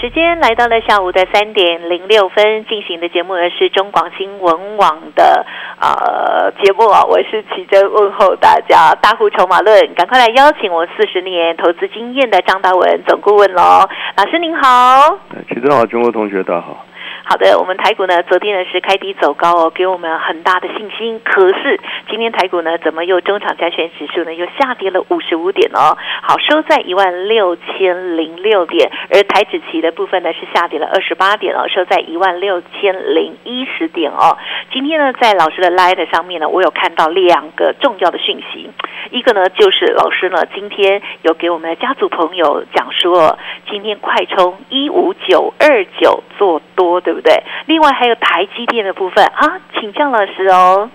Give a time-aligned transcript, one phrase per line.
[0.00, 5.44] 时间来到了下午的三点零六分，进行的节目呢是中广新闻网的
[5.78, 13.86] 呃节目啊，我是奇珍问候大家，大户筹码论，赶快来邀请我四十年投资经验的张大文总顾问喽，
[14.16, 15.18] 老师您好，
[15.50, 16.86] 奇珍好，中国同学大家好。
[17.30, 21.20] 好的，我们台股呢，昨天呢是开低走高哦，给我们很大的信心。
[21.24, 25.96] 可是今天台股呢，怎么又中场加权指数呢又下跌了五十五点哦？
[26.22, 34.36] 好，收在一万六千零六点，而台指期的部分呢是下跌了二十八点哦，收在一万六千零一十点哦。
[34.72, 38.68] 今天呢，在老师的 Light 上面呢，我有看到两个重要的讯息，
[39.12, 43.38] 一个呢就是老师呢今天有给我们的家族朋友讲说，
[43.70, 47.19] 今天快充一五九二九做多，对不？
[47.19, 47.19] 对，
[47.66, 50.90] 另外还有台积电的部分啊，请教老师哦。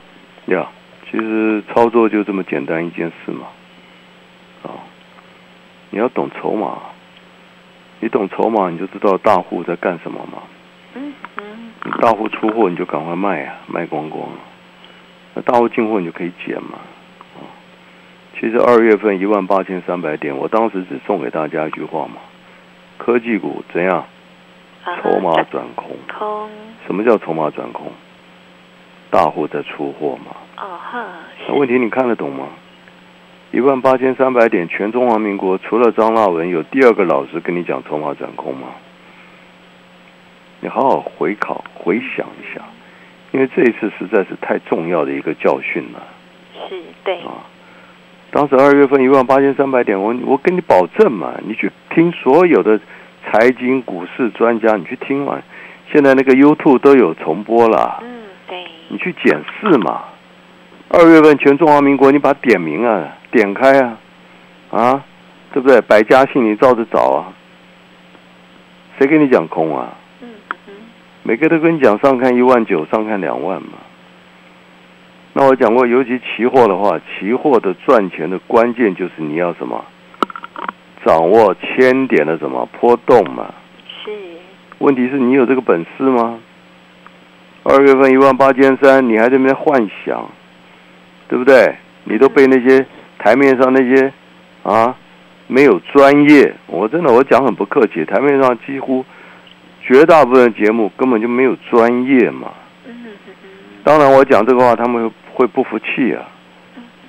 [0.46, 0.68] 呀，
[1.10, 3.48] 其实操作就这么简单一件事嘛。
[4.64, 4.70] 啊，
[5.90, 6.78] 你要懂筹码，
[8.00, 10.40] 你懂筹码，你就知道大户在干什么嘛。
[10.96, 11.72] 嗯嗯。
[12.02, 14.28] 大户出货，你就赶快卖啊，卖光光。
[15.34, 16.80] 那大户进货，你就可以减嘛。
[17.36, 17.46] 啊，
[18.40, 22.18] 其实二月份一万八千三百点，我当时只送给大家一句话嘛：
[22.98, 24.06] 科技股怎样？
[25.02, 26.50] 筹码转空，空。
[26.86, 27.92] 什么叫筹码转空？
[29.10, 30.36] 大户在出货嘛。
[30.58, 31.06] 哦哈。
[31.48, 32.48] 那问题你看得懂吗？
[33.52, 38.68] 一万八千三百点，全中华民国除了张大文，有第二个老师跟你讲筹码转空吗？
[40.60, 42.62] 你好好回考回想一下，
[43.32, 46.04] 因为这一次实在是太重要的一个教训了。
[46.68, 47.20] 是对。
[47.22, 47.46] 啊，
[48.32, 52.80] 当时二月份一万八千三百点，我我跟你保证嘛，你去听所有的。
[53.26, 55.42] 财经股市专家，你去听嘛？
[55.92, 58.00] 现在那个 YouTube 都有重播了。
[58.02, 58.66] 嗯，对。
[58.90, 60.04] 你去检视嘛？
[60.90, 63.98] 二月份全中华民国，你把点名啊，点开啊，
[64.72, 65.04] 啊，
[65.52, 65.82] 对不对？
[65.82, 67.34] 百家姓你照着找啊。
[68.98, 69.94] 谁跟你讲空啊？
[70.22, 70.30] 嗯
[70.68, 70.74] 嗯。
[71.24, 73.70] 每个都跟你讲上看一万九，上看两万嘛。
[75.34, 79.84] 那我讲过，尤其期货的话，期货的赚钱的关键就是你要什么？
[81.06, 83.54] 掌握千点的什么波动嘛？
[84.04, 84.12] 是。
[84.80, 86.40] 问题是你有这个本事吗？
[87.64, 90.30] 二月份一万八千三，你还在那边幻想，
[91.28, 91.76] 对不对？
[92.04, 92.86] 你都被那些
[93.18, 94.12] 台面上那些
[94.64, 94.96] 啊
[95.48, 99.06] 没有专业，我真的我讲很不客气，台面上几乎
[99.82, 102.52] 绝大部分节目根本就没有专业嘛。
[103.84, 106.28] 当然我讲这个话，他们会不服气啊，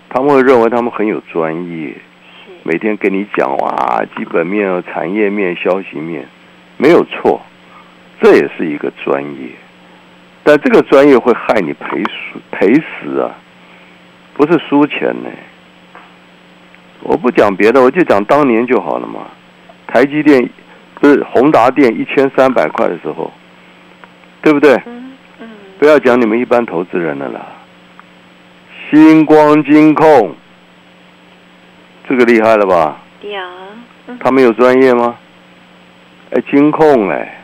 [0.08, 1.94] 他们会认为他们很有专业。
[2.66, 6.26] 每天跟你讲哇，基本面、产业面、消息面，
[6.76, 7.40] 没有错，
[8.20, 9.50] 这也是一个专业，
[10.42, 13.30] 但这个专业会害你赔死赔死啊，
[14.34, 15.30] 不是输钱呢。
[17.02, 19.20] 我不讲别的，我就讲当年就好了嘛。
[19.86, 20.50] 台积电
[20.94, 23.32] 不是宏达电一千三百块的时候，
[24.42, 24.74] 对不对？
[24.86, 25.48] 嗯嗯。
[25.78, 27.46] 不要讲你们一般投资人的啦，
[28.90, 30.34] 星光金控。
[32.08, 32.96] 这个厉害了吧？
[33.22, 33.30] 有。
[34.20, 35.16] 他们有专业吗？
[36.30, 37.40] 哎，金控哎，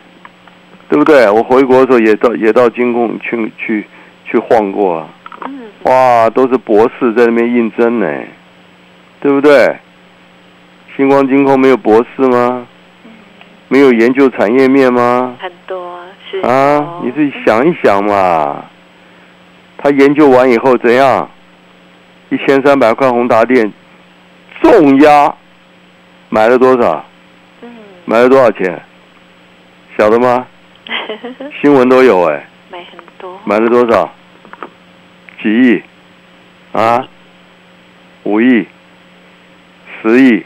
[0.88, 1.28] 对不对？
[1.28, 3.86] 我回国的时候也到也到金控去去
[4.24, 5.08] 去晃过啊。
[5.46, 5.60] 嗯。
[5.82, 8.06] 哇，都是博士在那边应征呢，
[9.20, 9.76] 对不对？
[10.96, 12.66] 星光金控没有博士吗？
[13.68, 15.34] 没有研究产业面吗？
[15.40, 15.98] 很多
[16.30, 16.38] 是。
[16.40, 18.64] 啊，你自己想一想嘛。
[19.78, 21.28] 他研究完以后怎样？
[22.28, 23.72] 一千三百块宏达电。
[24.62, 25.34] 重压
[26.28, 27.04] 买了多少？
[27.62, 27.68] 嗯，
[28.04, 28.80] 买了多少钱？
[29.98, 30.46] 晓得吗？
[31.60, 32.46] 新闻都有哎。
[32.70, 33.38] 买很多。
[33.44, 34.10] 买了多少？
[35.42, 35.82] 几亿？
[36.72, 37.06] 啊？
[38.22, 38.66] 五亿？
[40.00, 40.44] 十亿？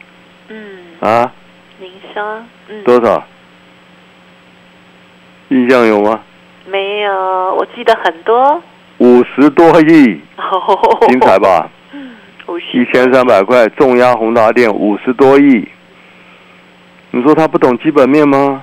[0.48, 0.78] 嗯。
[1.00, 1.30] 啊？
[1.78, 2.42] 您说？
[2.68, 2.82] 嗯。
[2.84, 3.22] 多少？
[5.48, 6.20] 印象有吗？
[6.66, 8.60] 没有，我记得很多。
[8.98, 10.20] 五十多亿。
[11.08, 11.70] 精彩吧？
[12.72, 15.66] 一千三百块重压宏达电五十多亿，
[17.10, 18.62] 你说他不懂基本面吗？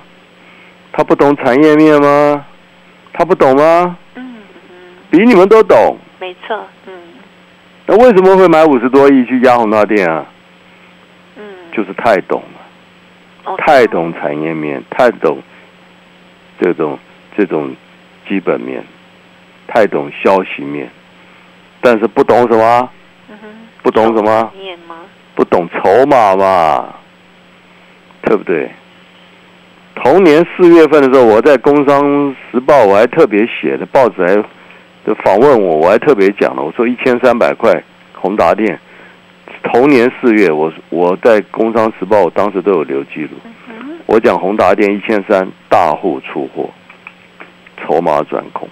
[0.92, 2.46] 他不懂产业面吗？
[3.12, 3.96] 他不懂吗？
[4.14, 4.36] 嗯
[5.10, 5.98] 比你们都懂。
[6.18, 6.92] 没错，嗯。
[7.86, 10.24] 那为什么会买五十多亿去压宏达电啊？
[11.36, 11.42] 嗯。
[11.72, 12.42] 就是太懂
[13.44, 15.42] 了，太懂产业面，太懂
[16.60, 16.98] 这种
[17.36, 17.74] 这种
[18.28, 18.82] 基本面，
[19.66, 20.88] 太懂消息面，
[21.80, 22.90] 但是不懂什么？
[23.84, 24.50] 不懂什么？
[24.58, 24.96] 念吗？
[25.34, 26.94] 不懂筹码嘛，
[28.22, 28.70] 对不对？
[29.94, 34.34] 同年四月份的时候，我在《工商时报》我还特别写的，报纸还
[35.06, 37.70] 就访问我，我还特别讲了，我说一千三百块
[38.14, 38.80] 宏达电，
[39.62, 43.36] 同年四月，我我在《工商时报》我当时都有留记录，
[43.68, 46.70] 嗯我讲宏达电一千三，大户出货，
[47.82, 48.66] 筹码转空。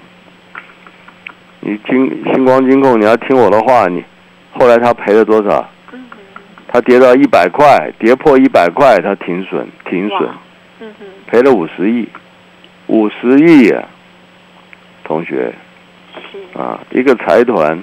[1.61, 4.03] 你金星光金控，你要听我的话，你
[4.53, 5.69] 后来他赔了多少？
[5.93, 6.01] 嗯
[6.69, 10.27] 他跌到一百块，跌破一百块，他停损，停损。
[11.27, 12.09] 赔了五十亿，
[12.87, 13.85] 五十亿啊！
[15.05, 15.53] 同学。
[16.55, 17.79] 啊，一个财团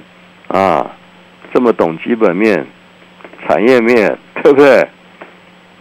[0.47, 0.89] 啊，
[1.53, 2.65] 这么懂基本面、
[3.45, 4.87] 产业面， 对不对？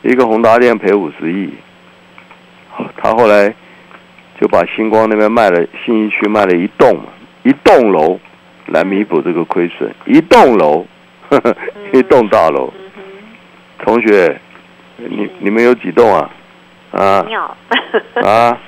[0.02, 1.50] 一个宏达电赔五十亿，
[2.99, 3.52] 他后来
[4.38, 7.00] 就把星光那边卖了，信义区卖了一栋，
[7.43, 8.20] 一栋楼
[8.69, 10.87] 来弥补这个亏损，一栋楼，
[11.29, 11.56] 呵 呵
[11.93, 12.73] 一栋大楼。
[12.97, 13.03] 嗯，
[13.79, 14.38] 同学，
[14.97, 16.31] 你你们有几栋啊？
[16.93, 17.56] 啊妙，
[18.25, 18.59] 啊，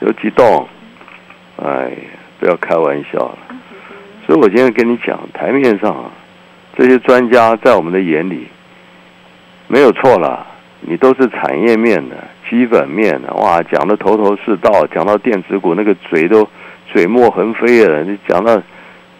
[0.00, 0.68] 有几栋？
[1.62, 1.96] 哎呀，
[2.40, 3.38] 不要开玩笑了。
[4.26, 6.10] 所以我今天跟你讲，台面上啊，
[6.76, 8.46] 这些专家在我们的眼里
[9.68, 10.46] 没有错了，
[10.80, 12.16] 你都是产业面的、
[12.48, 16.48] 基本面的，哇，讲的头头是道，讲到电子股那个嘴都
[16.92, 18.60] 嘴沫横飞了，你讲到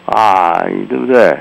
[0.06, 1.36] 啊，对不对？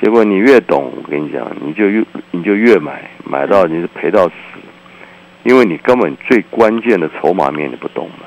[0.00, 4.34] 结果你越懂，我跟你讲，你就越你就越买，买到你是赔到死，
[5.42, 8.26] 因为你根本最关键的筹码面你不懂嘛。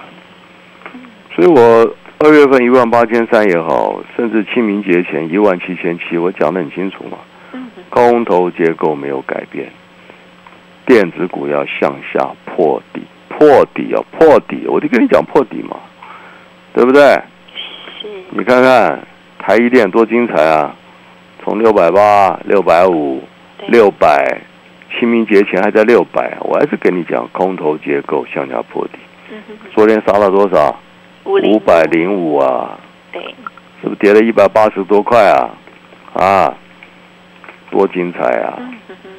[1.34, 7.18] 所以我二月份一万八千三也好，甚至清明节前一万七千七，我讲得很清楚嘛。
[7.54, 9.70] 嗯，空头结构没有改变，
[10.86, 14.66] 电子股要向下破底，破底啊，破底！
[14.68, 15.78] 我就跟你讲破底嘛，
[16.74, 17.18] 对不对？
[18.32, 19.00] 是，你看看
[19.40, 20.76] 台一电多精彩啊！
[21.44, 23.22] 从六百八、六百五、
[23.68, 24.42] 六百，
[24.92, 29.00] 清明节前还在六百，我还是跟你讲空头结构向下破底。
[29.74, 30.80] 昨天杀了多少？
[31.26, 32.78] 五百，零五啊，
[33.12, 33.22] 对，
[33.82, 35.50] 是不是跌了一百八十多块啊？
[36.14, 36.56] 啊，
[37.70, 38.58] 多精彩啊！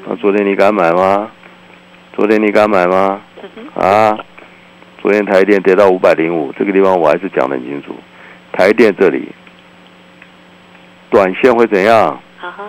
[0.06, 1.30] 那昨天你敢买吗？
[2.14, 3.20] 昨天你敢买吗？
[3.74, 4.16] 啊，
[5.00, 7.94] 昨天台电跌到五百零五，这个地方我还是讲得很清楚。
[8.52, 9.28] 台电这里，
[11.10, 12.20] 短线会怎样？
[12.40, 12.64] 啊哈，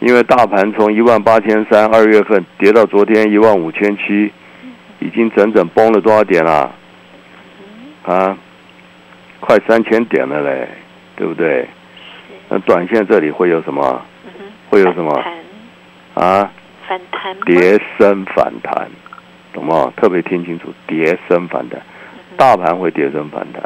[0.00, 4.32] 因为大盘从一万八千三二月份跌到昨天一万五千七，
[5.00, 6.72] 已经整整崩了多少点了？
[8.04, 8.36] 啊，
[9.40, 10.68] 快三千点了嘞，
[11.16, 11.68] 对不对？
[12.48, 14.02] 那短线这里会有什么？
[14.70, 15.12] 会有什么？
[16.14, 16.50] 啊？
[16.88, 18.88] 反弹吗，跌升反弹，
[19.52, 19.92] 懂吗？
[19.96, 21.80] 特别听清楚，跌升反弹，
[22.36, 23.62] 大盘会跌升反弹。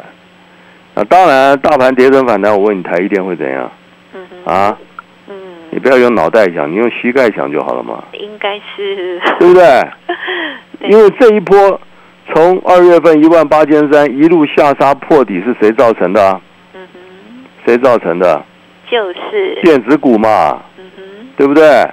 [0.93, 3.71] 那当然，大盘跌升反弹，我问你，台积电会怎样
[4.13, 4.77] 嗯，啊？
[5.29, 5.35] 嗯，
[5.71, 9.63] 你不要用脑袋想，你用膝盖想就好了嘛，应该是，对不对？
[10.79, 11.79] 对因为这一波
[12.33, 16.41] 从二月份一万八千三一路下杀破底是谁造成的啊？
[16.73, 16.99] 嗯哼，
[17.65, 18.43] 谁造成的？
[18.89, 21.03] 就是，电子股嘛，嗯哼，
[21.37, 21.87] 对不对？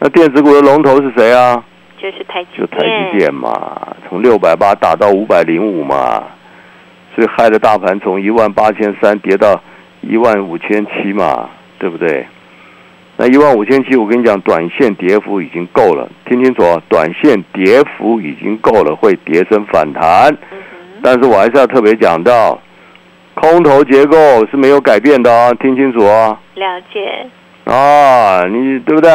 [0.00, 1.62] 那电子股的龙头是谁啊？
[2.00, 6.24] 就是台积就台积电嘛，从六百八打到五百零五嘛，
[7.26, 9.60] 害了大盘从一万八千三跌到
[10.00, 12.26] 一万五千七嘛，对不对？
[13.16, 20.34] 那一万五千七，我跟你讲，短线跌幅已经够了，听清楚啊，短线跌幅已经够了，会跌升反弹。
[21.02, 22.58] 但是我还是要特别讲到，
[23.34, 24.16] 空头结构
[24.50, 26.38] 是没有改变的啊，听清楚啊。
[26.54, 27.26] 了解，
[27.64, 29.10] 啊，你对不对？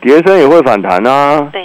[0.00, 1.48] 跌升也会反弹啊。
[1.52, 1.60] 对，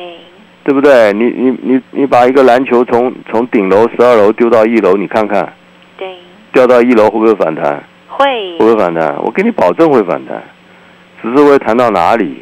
[0.65, 1.13] 对不对？
[1.13, 5.53] 你你你你把一个篮球从从顶楼十二楼丢到一楼，你看看
[5.95, 6.17] 对，
[6.51, 7.83] 掉到一楼会不会反弹？
[8.09, 9.15] 会会，不会反弹？
[9.23, 10.41] 我给你保证会反弹，
[11.21, 12.41] 只是会弹到哪里？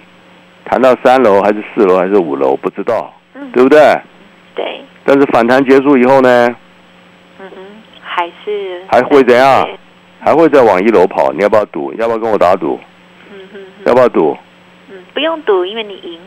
[0.64, 2.56] 弹到三楼还是四楼还是五楼？
[2.56, 3.80] 不知道，嗯，对不对？
[4.56, 6.48] 对，但是反弹结束以后呢，
[7.40, 7.58] 嗯哼，
[8.02, 9.68] 还是还会怎样
[10.22, 11.34] 还会再往一楼跑。
[11.34, 11.94] 你要不要赌？
[11.98, 12.80] 要不要跟我打赌？
[13.34, 14.38] 嗯哼哼，要不要赌？
[14.90, 16.18] 嗯，不用赌，因为你赢，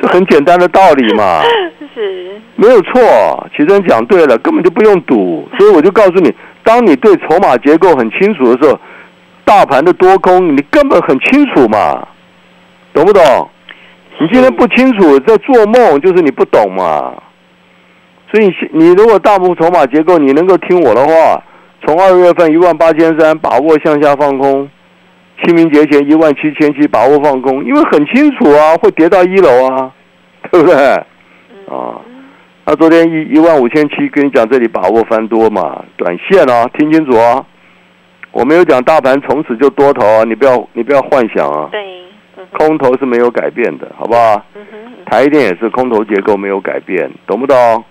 [0.00, 1.42] 这 很简单的道理嘛。
[1.94, 5.48] 是，没有错，奇珍讲对了，根本就不用赌。
[5.56, 6.34] 所以我就告诉你，
[6.64, 8.78] 当你对筹码结构很清楚的时候，
[9.44, 12.06] 大盘的多空你根本很清楚嘛，
[12.92, 13.22] 懂不懂？
[14.18, 17.14] 你今天不清楚，在做梦，就是你不懂嘛。
[18.32, 21.40] 所以你如果大部筹码结构你能够听我的话，
[21.86, 24.68] 从二月份一万八千三把握向下放空，
[25.42, 29.92] 清明节前一万七千七把握放空，因为很清楚啊，会跌到一楼啊，
[30.50, 30.74] 对不对？
[30.76, 32.00] 嗯啊
[32.66, 37.44] 那昨天一一万五千七，跟你讲这里把握翻多嘛，短线啊，听清楚啊，
[38.32, 41.68] 我没有讲大盘从此就多头啊，你不要你不要幻想啊。
[41.70, 41.80] 对，
[42.56, 44.42] 空头是没有改变的，好不好？
[45.04, 47.84] 台一电也是空头结构没有改变，懂不懂？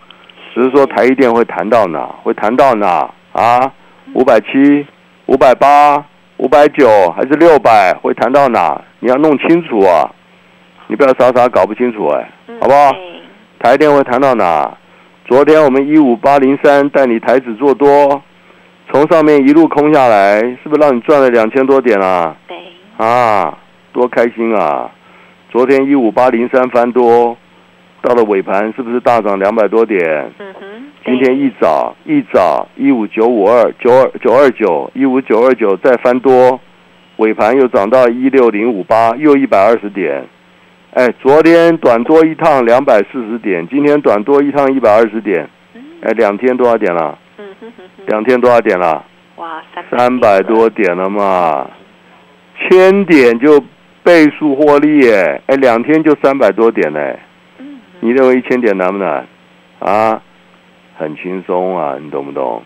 [0.56, 3.72] 只是说台一电会弹到哪，会弹到哪啊？
[4.16, 4.88] 五百七、
[5.28, 6.04] 五百八、
[6.38, 8.80] 五百九还是六百，会谈到哪？
[9.00, 10.10] 你要弄清楚啊！
[10.88, 12.92] 你不要傻傻搞不清楚哎，嗯好不好？
[13.60, 14.78] 台电会谈到哪？
[15.26, 18.22] 昨天我们一五八零三带你台子做多，
[18.92, 22.36] 从上面一路空下来，是不是让你赚了两千多点啊？
[22.48, 22.58] 对，
[22.98, 23.58] 啊，
[23.94, 24.92] 多开心啊！
[25.50, 27.38] 昨天一五八零三翻多，
[28.02, 30.02] 到了尾盘是不是大涨两百多点？
[30.40, 30.66] 嗯哼，
[31.06, 36.58] 今天一早一早一五九五二九二九二九一五九二九再翻多，
[37.18, 40.26] 尾盘又涨到一六零五八，又一百二十点。
[40.94, 45.50] 哎，昨天短多一趟两百四十点，今天短多一趟一百二十点。
[46.04, 47.20] 哎，两天多少点了？
[47.38, 49.04] 嗯哼哼哼，两天多少点了？
[49.36, 51.70] 哇，三三百多点了嘛，
[52.58, 53.62] 千点就
[54.04, 55.42] 倍数获利耶！
[55.48, 57.20] 哎，两天就三百多点嘞。
[57.60, 59.26] 嗯你认为一千点难不难？
[59.80, 60.22] 啊，
[60.98, 62.62] 很轻松啊，你懂不懂？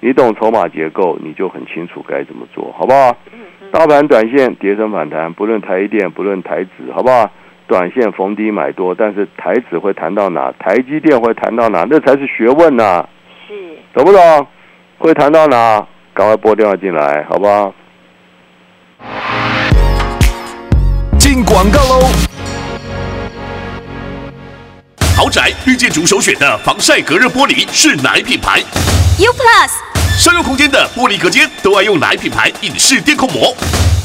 [0.00, 3.16] 你懂筹码结构，你就很清楚该怎么做，好不好？
[3.32, 7.30] 嗯嗯大盘短线跌升反弹，不论台积电，不论台指，好不好？
[7.68, 10.52] 短线逢低买多，但是台指会弹到哪？
[10.58, 11.86] 台积电会弹到哪？
[11.88, 13.08] 那才是学问呐、
[13.46, 13.54] 是，
[13.94, 14.46] 懂不懂？
[14.98, 15.86] 会谈到哪？
[16.12, 17.72] 赶快拨电话进来，好不好？
[21.18, 22.31] 进广告喽！
[25.22, 28.58] 豪宅绿建筑首选的防晒隔热玻璃是哪一品牌
[29.20, 29.70] ？U Plus
[30.20, 33.56] 商用空间的玻璃隔间都爱用哪一品牌隐式电控膜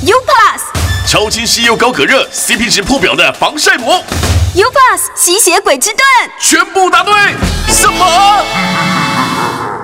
[0.06, 3.96] ？U Plus 超清晰又高隔热，CP 值破表的防晒膜
[4.54, 5.98] ，U Plus 吸血鬼之盾，
[6.40, 7.12] 全部答对。
[7.68, 8.46] 什么？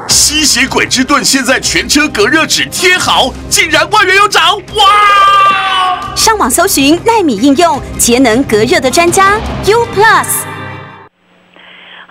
[0.07, 4.55] 吸血鬼之盾现在全车隔热纸贴好，竟然万元有涨！
[4.75, 6.13] 哇！
[6.15, 10.52] 上网搜寻奈米应用节能隔热的专家 U Plus。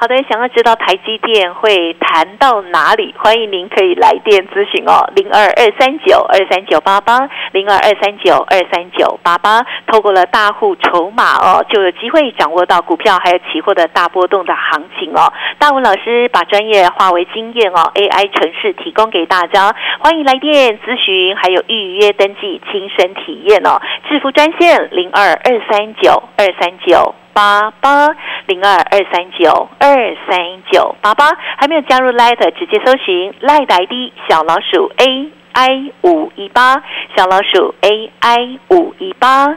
[0.02, 7.20] 好的，想要知道台积电会谈到哪里，欢迎您可以来电咨询哦，零二二三九二三九八八，
[7.52, 9.64] 零二二三九二三九八八。
[9.86, 15.32] 透过了大户筹码哦，就有机会掌握到股票还有期货的大波动的行情哦。
[15.60, 23.80] 大文老师把专业化为经验哦，AI 程式提供给大家，欢迎来电咨询，还有预约登记，亲身体验哦。
[24.08, 27.14] 致富专线零二二三九二三九。
[27.32, 28.08] 八八
[28.46, 36.82] 零二二三九二三九八八，还没有加入 Light 直接搜寻 Light ID 小老鼠 A I 五一八，
[37.16, 39.56] 小老鼠 A I 五一八。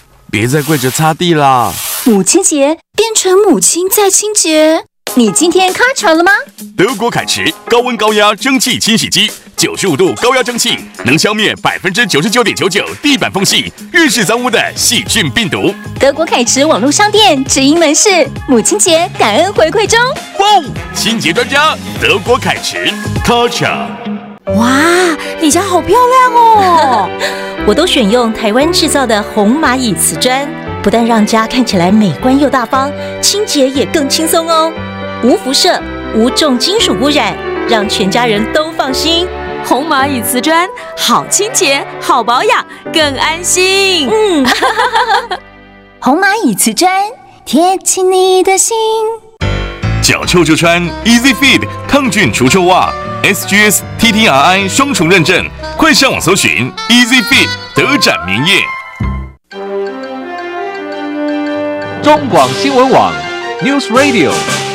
[0.31, 1.73] 别再跪着擦地啦！
[2.05, 4.85] 母亲节变成母亲在清洁，
[5.15, 6.31] 你今天开船了吗？
[6.77, 15.75] 德国凯驰高温高压蒸汽清洗机，九十五度高压蒸汽能消灭百分之九十九点九九地板缝隙、日式脏污的细菌病毒。
[15.99, 19.99] 德国凯驰网络商店直营门市，母亲节感恩回馈中。
[20.39, 20.63] 哇哦！
[20.95, 22.77] 清洁专家德国凯驰
[23.27, 27.09] r e 哇，你家好漂亮哦！
[27.67, 30.47] 我都选用台湾制造的红蚂蚁瓷砖，
[30.81, 32.91] 不但让家看起来美观又大方，
[33.21, 34.71] 清洁也更轻松哦，
[35.23, 35.79] 无辐射、
[36.15, 37.35] 无重金属污染，
[37.69, 39.27] 让全家人都放心。
[39.63, 44.09] 红蚂蚁瓷砖，好清洁，好保养，更安心。
[44.09, 44.45] 嗯，
[46.01, 46.91] 红蚂蚁瓷砖，
[47.45, 48.75] 贴近你的心。
[50.01, 52.91] 脚臭就穿 Easy Fit 抗菌除臭袜
[53.23, 55.47] ，SGS TTRI 双重认证，
[55.77, 58.61] 快上网搜寻 EasyFit 德展名业。
[62.01, 63.13] 中广新闻网
[63.61, 64.70] News Radio。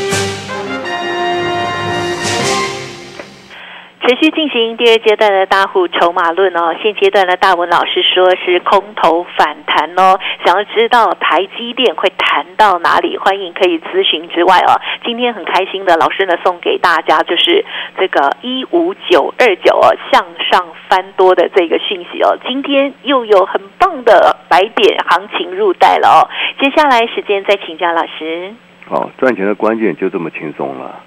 [4.07, 10.17] 持续进行第二阶段的大户筹码论哦，现阶段的大文老师说是空头反弹哦。
[10.45, 14.79] 想要知道台积电会弹到哪里，欢迎可以咨询之外哦。
[15.05, 17.65] 今天很开心的老师呢送给大家就是
[17.99, 22.39] 这个一五九二九哦向上翻多的这个讯息哦。
[22.47, 26.31] 今天又有很棒的白点行情入袋了哦。
[26.61, 28.55] 接下来时间再请教老师。
[28.89, 31.01] 好，赚钱的关键就这么轻松了。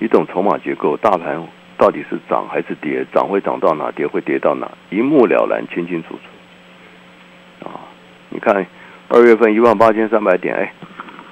[0.00, 1.42] 你懂筹码结构，大盘
[1.80, 7.66] 到底是涨还是跌，涨会涨到哪，跌会跌到哪，一目了然，清清楚楚。
[7.66, 7.88] 啊，
[8.28, 8.66] 你看
[9.08, 10.74] 二月份一万八千三百点，哎，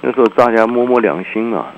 [0.00, 1.74] 那时候大家摸摸良心啊，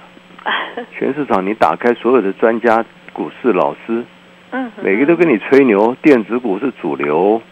[0.97, 4.05] 全市场你打开所有的专家、股市老师，
[4.53, 7.43] 嗯，每个都跟你吹牛，电子股是主流，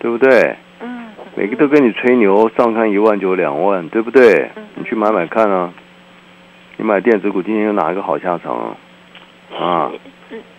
[0.00, 0.56] 对不对？
[0.80, 1.06] 嗯，
[1.36, 4.50] 每个都跟你吹牛，上看一万九、两万，对不对？
[4.74, 5.72] 你去买买看啊！
[6.78, 8.76] 你买电子股，今天有哪一个好下场啊？
[9.54, 9.92] 啊，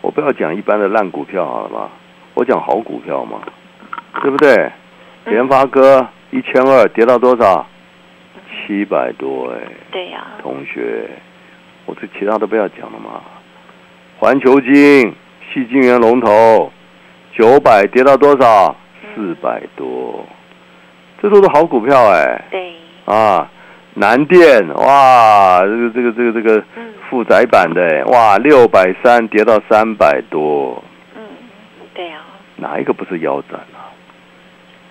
[0.02, 1.90] 我不要讲一般的烂股票，好了吧？
[2.34, 3.42] 我讲好股票嘛，
[4.22, 4.72] 对不对？
[5.26, 7.66] 联发科一千二跌到多少？
[8.68, 9.60] 七百多哎。
[9.92, 10.26] 对呀。
[10.42, 11.10] 同学，
[11.86, 13.22] 我这其他都不要讲了嘛。
[14.20, 15.14] 环球金、
[15.54, 16.72] 细晶元龙头
[17.34, 18.76] 九百跌到多少？
[19.16, 20.26] 四百多，
[21.22, 22.42] 这都是好股票哎。
[22.50, 22.74] 对。
[23.06, 23.50] 啊，
[23.96, 26.64] 南电哇，这个这个这个这个
[27.10, 30.84] 负载版的哇，六百三跌到三百多。
[31.16, 31.22] 嗯，
[31.94, 32.22] 对啊。
[32.56, 33.94] 哪一个不是腰斩啊？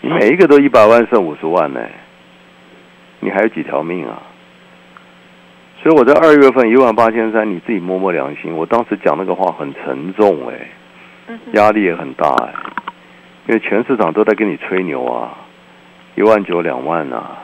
[0.01, 1.81] 你每一个都一百万剩五十万呢，
[3.19, 4.23] 你还有几条命啊？
[5.83, 8.57] 所以我在二月份一万八千三，你自己摸摸良心。
[8.57, 12.53] 我当时讲那个话很沉重哎，压力也很大哎，
[13.49, 15.37] 因为全市场都在跟你吹牛啊，
[16.15, 17.39] 一万九两万啊。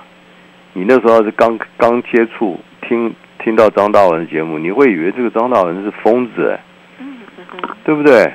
[0.78, 6.60] 你那时候是刚刚接触，听听到张大文的节目，你会以为这个张大文是疯子哎，
[7.84, 8.32] 对不对？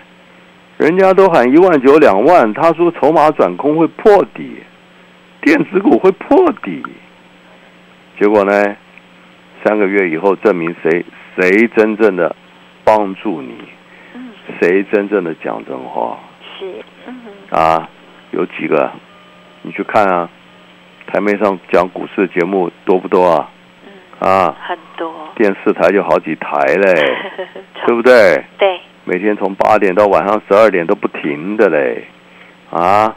[0.77, 4.57] 人家都喊一万九两万，他说筹码转空会破底，
[5.41, 6.83] 电子股会破底，
[8.19, 8.75] 结果呢？
[9.63, 11.05] 三个月以后，证明谁
[11.37, 12.35] 谁真正的
[12.83, 13.55] 帮助你，
[14.59, 16.19] 谁真正的讲真话
[16.59, 16.83] 是，
[17.55, 17.87] 啊，
[18.31, 18.91] 有几个？
[19.61, 20.29] 你去看啊，
[21.07, 23.49] 台面上讲股市的节目多不多啊？
[24.19, 26.93] 啊，很多，电视台就好几台嘞，
[27.85, 28.43] 对不对？
[28.57, 32.05] 对，每天从八点到晚上十二点都不停的嘞，
[32.71, 33.15] 啊，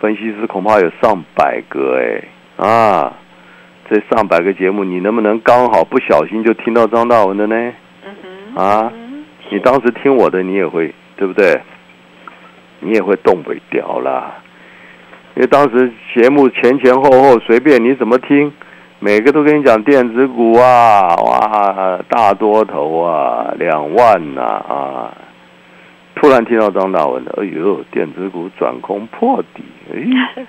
[0.00, 3.12] 分析师恐怕有上百个哎，啊。
[3.86, 7.72] 这上百个节目，你能不能刚好不小心就听到张大文的呢？
[8.56, 8.90] 啊，
[9.50, 11.60] 你当时听我的，你也会对不对？
[12.80, 14.36] 你也会动不掉啦，
[15.36, 18.52] 因为当时节目前前后后随便你怎么听，
[19.00, 25.12] 每个都跟你讲电子股啊，哇，大多头啊，两万呐啊，
[26.14, 30.46] 突然听到张大文的，哎呦，电子股转空破底，哎，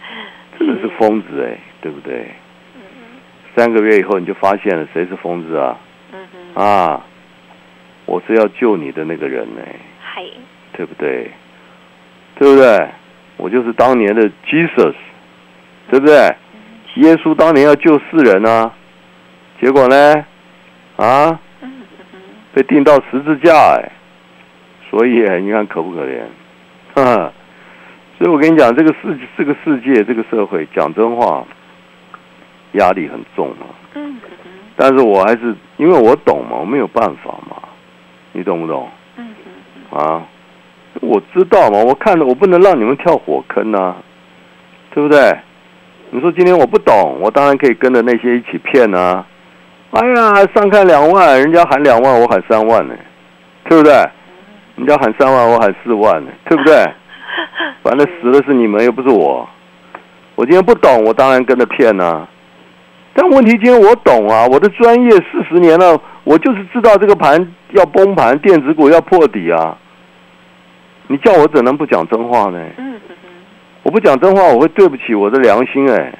[0.58, 2.26] 真的是疯子哎，对不对？
[3.56, 5.78] 三个月以后，你就发现了谁是疯子啊？
[6.54, 7.04] 啊，
[8.04, 9.62] 我是要救你的那个人呢，
[10.74, 11.30] 对不对？
[12.38, 12.86] 对不对？
[13.36, 14.94] 我就是当年的 Jesus，
[15.90, 16.34] 对不对？
[16.96, 18.72] 耶稣当年要救世人啊，
[19.60, 20.24] 结果呢？
[20.96, 21.38] 啊，
[22.54, 23.92] 被钉到十字架哎，
[24.90, 26.20] 所以你看可不可怜？
[26.94, 27.32] 哈，
[28.18, 31.44] 所以我跟你讲，这个世这个世界这个社会，讲真话。
[32.72, 34.20] 压力很重嘛，嗯，
[34.76, 37.56] 但是我还是因为我懂嘛，我没有办法嘛，
[38.32, 38.90] 你懂不懂？
[39.16, 39.34] 嗯
[39.90, 40.26] 啊，
[41.00, 43.94] 我知道嘛，我看着我不能让你们跳火坑呐，
[44.94, 45.36] 对不对？
[46.10, 49.26] 你说今天我不懂，我当然可以跟着那些一起骗啊！
[49.90, 52.94] 哎呀，上看两万，人家喊两万，我喊三万呢，
[53.68, 53.92] 对不对？
[54.76, 56.84] 人家喊三万，我喊四万呢，对不对？
[57.82, 59.48] 反正死的是你们，又不是我。
[60.34, 62.26] 我今天不懂，我当然跟着骗呐。
[63.14, 69.76] 但问题今天我懂啊，我的专业四十年了，我就是知道这个盘要崩盘，电子股要破底啊。
[71.08, 72.58] 你叫我怎能不讲真话呢？
[72.78, 72.94] 嗯
[73.82, 76.12] 我不讲真话，我会对不起我的良心哎，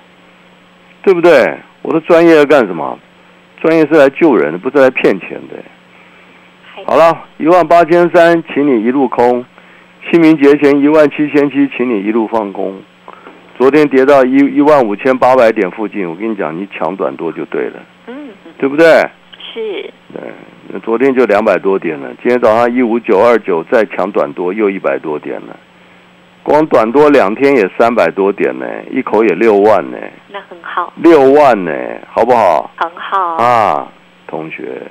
[1.03, 1.53] 对不对？
[1.83, 2.96] 我的专业要干什么？
[3.61, 5.57] 专业是来救人的，不是来骗钱的。
[6.85, 9.42] 好了，一万八千三，请你一路空；
[10.09, 12.81] 清明节前一万七千七，请你一路放空。
[13.59, 18.87] 昨天跌到一一万五千八百点附近，我跟你讲，你抢短多就对了，嗯，对不对？
[19.53, 19.90] 是。
[20.12, 25.57] 对，那昨天就两百多点了，今天早上一五九二九再抢短多又一百多点了，
[26.42, 29.96] 光短多两天也三百多点呢，一口也六万呢。
[30.29, 30.92] 那很好。
[30.96, 31.72] 六万呢，
[32.09, 32.70] 好不好？
[32.76, 33.37] 很好。
[33.37, 33.88] 啊，
[34.26, 34.83] 同学，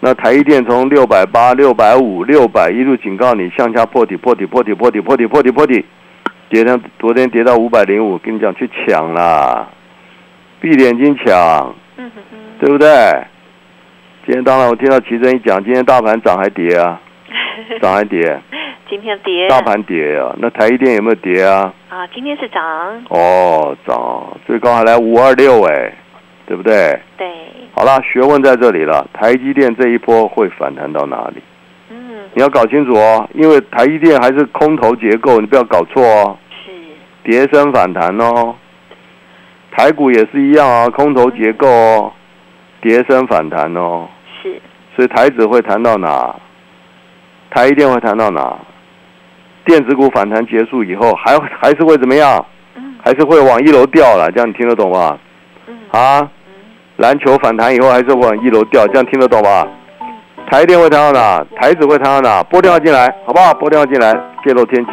[0.00, 5.84] 那台一电从六百八、六百五、六百一路警告你向下破底、破底、破底、破底、破底、破底、破底。
[6.48, 9.68] 跌到昨天跌到五百零五，跟你讲去抢啦，
[10.60, 11.74] 闭眼睛抢，
[12.60, 12.88] 对不对？
[14.26, 17.00] 今天当然我听到奇珍一讲，今天大盘涨还跌啊？
[17.80, 18.36] 涨还跌？
[18.90, 19.46] 今天跌。
[19.48, 20.34] 大盘跌啊？
[20.38, 21.72] 那台积电有没有跌啊？
[21.88, 22.60] 啊，今天是涨。
[23.08, 25.92] 哦，涨，最高还来五二六哎，
[26.44, 26.98] 对不对？
[27.16, 27.28] 对。
[27.76, 31.40] 好了，学问在这里了，台积电这一波会反弹到哪里？
[31.90, 32.24] 嗯。
[32.34, 36.36] 你要搞清楚哦，因为台积电还是空头结构，你不要搞错哦。
[36.64, 36.72] 是，
[37.22, 38.56] 跌升反弹哦，
[39.70, 42.12] 台股也是一样啊，空头结构哦，
[42.80, 44.08] 跌升反弹哦，
[44.46, 44.62] 是，
[44.94, 46.34] 所以台指会弹到哪？
[47.50, 48.56] 台一定会弹到哪？
[49.64, 52.44] 电子股反弹结束以后，还还是会怎么样？
[52.76, 55.16] 嗯还是会往一楼掉了，这样你听得懂吗？
[55.68, 56.28] 嗯啊，
[56.96, 59.66] 篮球反弹以后还是往一楼掉，这样听得懂吧？
[60.50, 61.44] 台积电会弹到哪？
[61.60, 62.42] 台指会弹到哪？
[62.44, 63.54] 拨电话进来，好不好？
[63.54, 64.12] 拨电话进来，
[64.44, 64.92] 泄露天机。